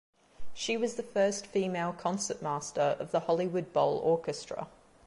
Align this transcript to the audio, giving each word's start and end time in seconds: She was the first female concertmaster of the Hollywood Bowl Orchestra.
She 0.55 0.77
was 0.77 0.95
the 0.95 1.03
first 1.03 1.45
female 1.45 1.93
concertmaster 1.93 2.97
of 2.99 3.11
the 3.11 3.19
Hollywood 3.19 3.71
Bowl 3.71 3.99
Orchestra. 3.99 4.67